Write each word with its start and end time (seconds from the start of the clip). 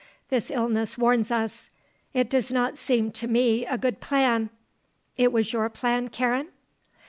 This 0.31 0.49
illness 0.49 0.97
warns 0.97 1.29
us. 1.29 1.69
It 2.11 2.27
does 2.27 2.51
not 2.51 2.75
seem 2.75 3.11
to 3.11 3.27
me 3.27 3.67
a 3.67 3.77
good 3.77 3.99
plan. 4.01 4.49
It 5.15 5.31
was 5.31 5.53
your 5.53 5.69
plan, 5.69 6.07
Karen?" 6.07 6.47